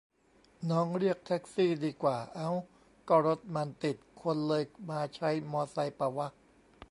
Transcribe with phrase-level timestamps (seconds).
[0.69, 2.49] น้องเรียกแท็กซี่ดีกว่า เอ๊า
[3.09, 6.27] ก็รถมันติดคนเลยมาใช้มอไซค์ปะวะ